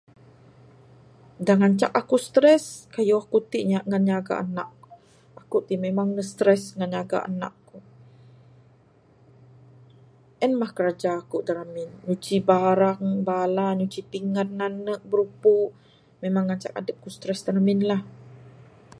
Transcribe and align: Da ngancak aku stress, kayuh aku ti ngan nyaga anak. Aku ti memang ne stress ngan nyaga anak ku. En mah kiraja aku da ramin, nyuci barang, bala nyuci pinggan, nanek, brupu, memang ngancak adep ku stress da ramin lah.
Da 1.45 1.53
ngancak 1.59 1.91
aku 2.01 2.15
stress, 2.27 2.65
kayuh 2.93 3.21
aku 3.25 3.37
ti 3.51 3.59
ngan 3.69 4.03
nyaga 4.09 4.33
anak. 4.43 4.69
Aku 5.41 5.57
ti 5.67 5.75
memang 5.85 6.07
ne 6.17 6.23
stress 6.31 6.63
ngan 6.77 6.89
nyaga 6.95 7.17
anak 7.29 7.53
ku. 7.67 7.77
En 10.43 10.51
mah 10.59 10.71
kiraja 10.75 11.11
aku 11.21 11.37
da 11.45 11.51
ramin, 11.57 11.89
nyuci 12.05 12.35
barang, 12.49 13.03
bala 13.27 13.67
nyuci 13.79 14.01
pinggan, 14.11 14.49
nanek, 14.59 15.01
brupu, 15.11 15.57
memang 16.23 16.43
ngancak 16.45 16.73
adep 16.79 16.97
ku 17.03 17.09
stress 17.17 17.39
da 17.45 17.51
ramin 17.57 17.79
lah. 17.89 18.01